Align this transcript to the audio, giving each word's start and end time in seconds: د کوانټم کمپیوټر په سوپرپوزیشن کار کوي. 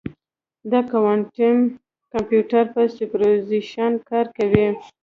د 0.71 0.73
کوانټم 0.91 1.57
کمپیوټر 2.13 2.63
په 2.73 2.81
سوپرپوزیشن 2.95 3.91
کار 4.09 4.25
کوي. 4.37 4.67